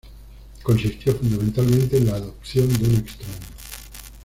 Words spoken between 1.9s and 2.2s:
en la